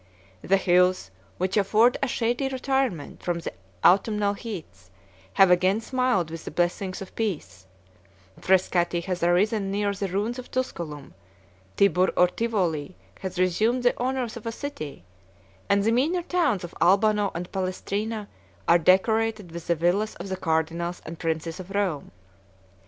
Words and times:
The 0.41 0.57
hills, 0.57 1.11
which 1.37 1.55
afford 1.55 1.95
a 2.01 2.07
shady 2.07 2.49
retirement 2.49 3.21
from 3.21 3.37
the 3.37 3.53
autumnal 3.85 4.33
heats, 4.33 4.89
have 5.33 5.51
again 5.51 5.79
smiled 5.79 6.31
with 6.31 6.43
the 6.43 6.49
blessings 6.49 7.03
of 7.03 7.13
peace; 7.13 7.67
Frescati 8.39 9.01
has 9.01 9.21
arisen 9.21 9.69
near 9.69 9.93
the 9.93 10.07
ruins 10.07 10.39
of 10.39 10.49
Tusculum; 10.49 11.13
Tibur 11.77 12.09
or 12.17 12.29
Tivoli 12.29 12.95
has 13.19 13.37
resumed 13.37 13.83
the 13.83 13.93
honors 13.99 14.35
of 14.35 14.47
a 14.47 14.51
city, 14.51 15.03
65 15.65 15.65
and 15.69 15.83
the 15.83 15.91
meaner 15.91 16.23
towns 16.23 16.63
of 16.63 16.73
Albano 16.81 17.29
and 17.35 17.51
Palestrina 17.51 18.27
are 18.67 18.79
decorated 18.79 19.51
with 19.51 19.67
the 19.67 19.75
villas 19.75 20.15
of 20.15 20.29
the 20.29 20.35
cardinals 20.35 21.03
and 21.05 21.19
princes 21.19 21.59
of 21.59 21.69
Rome. 21.69 22.09